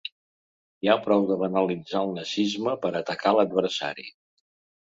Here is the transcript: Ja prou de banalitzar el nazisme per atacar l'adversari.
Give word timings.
Ja 0.87 0.95
prou 1.07 1.25
de 1.33 1.37
banalitzar 1.43 2.01
el 2.05 2.15
nazisme 2.21 2.75
per 2.87 2.93
atacar 3.03 3.35
l'adversari. 3.37 4.09